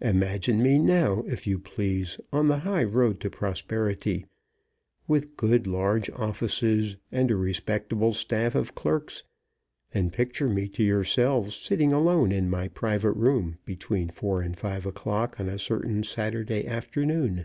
Imagine 0.00 0.62
me 0.62 0.78
now, 0.78 1.24
if 1.26 1.46
you 1.46 1.58
please, 1.58 2.18
on 2.32 2.48
the 2.48 2.60
high 2.60 2.84
road 2.84 3.20
to 3.20 3.28
prosperity, 3.28 4.24
with 5.06 5.36
good 5.36 5.66
large 5.66 6.08
offices 6.12 6.96
and 7.12 7.30
a 7.30 7.36
respectable 7.36 8.14
staff 8.14 8.54
of 8.54 8.74
clerks, 8.74 9.24
and 9.92 10.10
picture 10.10 10.48
me 10.48 10.68
to 10.68 10.82
yourselves 10.82 11.54
sitting 11.54 11.92
alone 11.92 12.32
in 12.32 12.48
my 12.48 12.66
private 12.68 13.12
room 13.12 13.58
between 13.66 14.08
four 14.08 14.40
and 14.40 14.56
five 14.58 14.86
o'clock 14.86 15.38
on 15.38 15.50
a 15.50 15.58
certain 15.58 16.02
Saturday 16.02 16.66
afternoon. 16.66 17.44